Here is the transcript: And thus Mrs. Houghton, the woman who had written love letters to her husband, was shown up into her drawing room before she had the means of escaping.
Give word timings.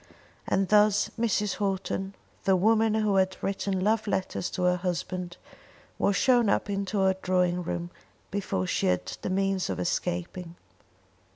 And 0.47 0.67
thus 0.69 1.11
Mrs. 1.19 1.57
Houghton, 1.57 2.15
the 2.45 2.55
woman 2.55 2.95
who 2.95 3.17
had 3.17 3.37
written 3.43 3.79
love 3.81 4.07
letters 4.07 4.49
to 4.49 4.63
her 4.63 4.77
husband, 4.77 5.37
was 5.99 6.15
shown 6.15 6.49
up 6.49 6.71
into 6.71 7.01
her 7.01 7.13
drawing 7.21 7.61
room 7.61 7.91
before 8.31 8.65
she 8.65 8.87
had 8.87 9.05
the 9.21 9.29
means 9.29 9.69
of 9.69 9.79
escaping. 9.79 10.55